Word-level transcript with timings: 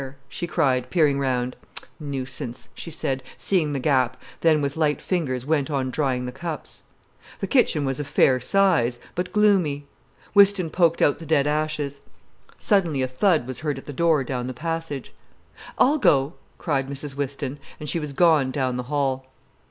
she 0.27 0.47
cried, 0.47 0.89
peering 0.89 1.19
round. 1.19 1.55
"Nuisance," 1.99 2.69
she 2.73 2.89
said, 2.89 3.21
seeing 3.37 3.71
the 3.71 3.79
gap, 3.79 4.19
then 4.39 4.59
with 4.59 4.75
light 4.75 4.99
fingers 4.99 5.45
went 5.45 5.69
on 5.69 5.91
drying 5.91 6.25
the 6.25 6.31
cups. 6.31 6.81
The 7.39 7.45
kitchen 7.45 7.85
was 7.85 7.99
of 7.99 8.07
fair 8.07 8.39
size, 8.39 8.97
but 9.13 9.31
gloomy. 9.31 9.85
Whiston 10.33 10.71
poked 10.71 11.03
out 11.03 11.19
the 11.19 11.25
dead 11.27 11.45
ashes. 11.45 12.01
Suddenly 12.57 13.03
a 13.03 13.07
thud 13.07 13.45
was 13.45 13.59
heard 13.59 13.77
at 13.77 13.85
the 13.85 13.93
door 13.93 14.23
down 14.23 14.47
the 14.47 14.55
passage. 14.55 15.13
"I'll 15.77 15.99
go," 15.99 16.33
cried 16.57 16.89
Mrs 16.89 17.13
Whiston, 17.15 17.59
and 17.79 17.87
she 17.87 17.99
was 17.99 18.11
gone 18.11 18.49
down 18.49 18.77
the 18.77 18.83
hall. 18.89 19.27